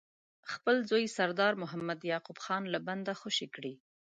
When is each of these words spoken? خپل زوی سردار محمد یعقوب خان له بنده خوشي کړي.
خپل 0.53 0.75
زوی 0.89 1.05
سردار 1.17 1.53
محمد 1.63 1.99
یعقوب 2.11 2.37
خان 2.45 2.63
له 2.73 2.79
بنده 2.87 3.13
خوشي 3.21 3.47
کړي. 3.55 3.73